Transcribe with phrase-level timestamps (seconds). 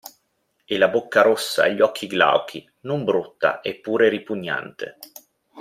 [0.65, 4.97] E la bocca rossa e gli occhi glauchi; non brutta eppure ripugnante.